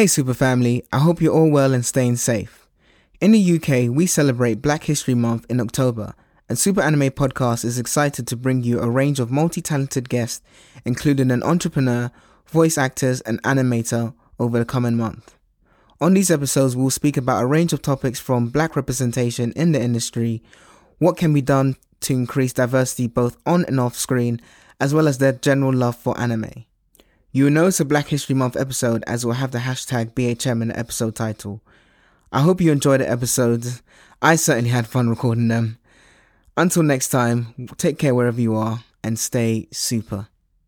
[0.00, 2.66] Hey, Super Family, I hope you're all well and staying safe.
[3.20, 6.14] In the UK, we celebrate Black History Month in October,
[6.48, 10.40] and Super Anime Podcast is excited to bring you a range of multi talented guests,
[10.86, 12.10] including an entrepreneur,
[12.46, 15.34] voice actors, and animator over the coming month.
[16.00, 19.82] On these episodes, we'll speak about a range of topics from black representation in the
[19.82, 20.42] industry,
[20.96, 24.40] what can be done to increase diversity both on and off screen,
[24.80, 26.64] as well as their general love for anime.
[27.32, 30.62] You will know it's a Black History Month episode as we'll have the hashtag BHM
[30.62, 31.62] in the episode title.
[32.32, 33.82] I hope you enjoyed the episodes.
[34.20, 35.78] I certainly had fun recording them.
[36.56, 40.26] Until next time, take care wherever you are and stay super.